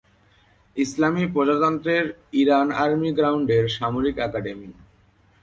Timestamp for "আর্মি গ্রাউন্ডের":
2.83-3.65